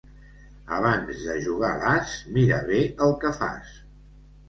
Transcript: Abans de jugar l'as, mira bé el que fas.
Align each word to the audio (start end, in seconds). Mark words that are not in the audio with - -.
Abans 0.77 1.21
de 1.27 1.35
jugar 1.45 1.71
l'as, 1.85 2.17
mira 2.41 2.61
bé 2.73 2.83
el 3.09 3.19
que 3.25 3.37
fas. 3.41 3.81